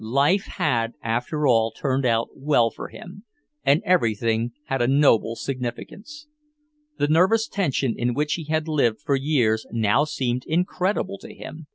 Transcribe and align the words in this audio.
Life 0.03 0.45
had 0.47 0.93
after 1.03 1.45
all 1.45 1.69
turned 1.69 2.07
out 2.07 2.29
well 2.35 2.71
for 2.71 2.87
him, 2.87 3.23
and 3.63 3.83
everything 3.85 4.53
had 4.65 4.81
a 4.81 4.87
noble 4.87 5.35
significance. 5.35 6.25
The 6.97 7.07
nervous 7.07 7.47
tension 7.47 7.93
in 7.95 8.15
which 8.15 8.33
he 8.33 8.45
had 8.45 8.67
lived 8.67 8.99
for 9.01 9.15
years 9.15 9.67
now 9.71 10.05
seemed 10.05 10.43
incredible 10.47 11.19
to 11.19 11.35
him... 11.35 11.67